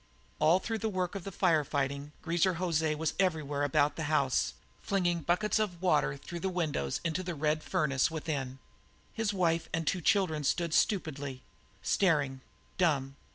[0.39, 5.21] All through the work of fire fighting Greaser José was everywhere about the house, flinging
[5.21, 8.57] buckets of water through the windows into the red furnace within;
[9.13, 11.43] his wife and the two children stood stupidly,
[11.83, 12.41] staring,
[12.79, 13.15] dumb.